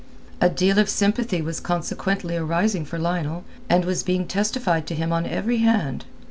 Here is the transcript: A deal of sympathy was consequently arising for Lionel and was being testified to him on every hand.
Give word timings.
A 0.41 0.49
deal 0.49 0.79
of 0.79 0.89
sympathy 0.89 1.43
was 1.43 1.59
consequently 1.59 2.35
arising 2.35 2.85
for 2.85 2.97
Lionel 2.97 3.43
and 3.69 3.85
was 3.85 4.01
being 4.01 4.25
testified 4.25 4.87
to 4.87 4.95
him 4.95 5.13
on 5.13 5.27
every 5.27 5.57
hand. 5.59 6.05